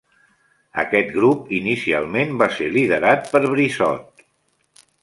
Aquest 0.83 1.11
grup 1.17 1.53
inicialment 1.59 2.35
va 2.43 2.49
ser 2.59 2.73
liderat 2.79 3.31
per 3.37 3.45
Brissot. 3.53 4.27